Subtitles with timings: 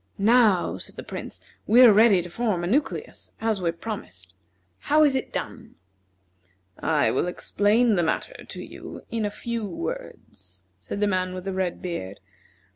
[0.17, 4.33] "Now," said the Prince, "we are ready to form a nucleus, as we promised.
[4.79, 5.75] How is it done?"
[6.79, 11.45] "I will explain the matter to you in a few words," said the man with
[11.45, 12.19] the red beard.